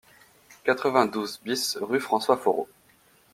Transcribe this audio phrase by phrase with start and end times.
[0.63, 2.67] quatre-vingt-douze BIS rue François Foreau